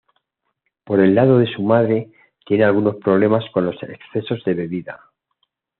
[0.83, 2.09] Por el lado de su madre,
[2.47, 4.99] tiene algunos problemas con los excesos de bebida.